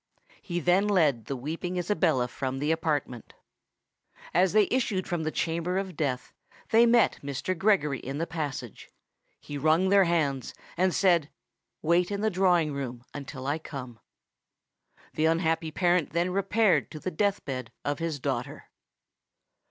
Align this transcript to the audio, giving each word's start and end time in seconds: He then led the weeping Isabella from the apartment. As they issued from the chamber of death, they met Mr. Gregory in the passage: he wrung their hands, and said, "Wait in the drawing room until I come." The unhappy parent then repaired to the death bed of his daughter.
He 0.41 0.59
then 0.59 0.87
led 0.87 1.25
the 1.25 1.35
weeping 1.35 1.77
Isabella 1.77 2.27
from 2.27 2.57
the 2.57 2.71
apartment. 2.71 3.35
As 4.33 4.51
they 4.51 4.67
issued 4.71 5.07
from 5.07 5.21
the 5.21 5.29
chamber 5.31 5.77
of 5.77 5.95
death, 5.95 6.33
they 6.71 6.87
met 6.87 7.19
Mr. 7.21 7.55
Gregory 7.55 7.99
in 7.99 8.17
the 8.17 8.25
passage: 8.25 8.89
he 9.39 9.59
wrung 9.59 9.89
their 9.89 10.05
hands, 10.05 10.55
and 10.75 10.91
said, 10.95 11.29
"Wait 11.83 12.09
in 12.09 12.21
the 12.21 12.31
drawing 12.31 12.73
room 12.73 13.03
until 13.13 13.45
I 13.45 13.59
come." 13.59 13.99
The 15.13 15.25
unhappy 15.25 15.69
parent 15.69 16.13
then 16.13 16.31
repaired 16.31 16.89
to 16.89 16.99
the 16.99 17.11
death 17.11 17.45
bed 17.45 17.71
of 17.85 17.99
his 17.99 18.19
daughter. 18.19 18.71